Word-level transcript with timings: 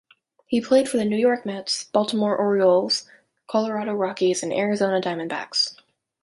He 0.47 0.59
played 0.61 0.89
for 0.89 0.97
the 0.97 1.05
New 1.05 1.15
York 1.15 1.45
Mets, 1.45 1.83
Baltimore 1.83 2.35
Orioles, 2.35 3.07
Colorado 3.45 3.93
Rockies 3.93 4.41
and 4.41 4.51
Arizona 4.51 4.99
Diamondbacks. 4.99 5.75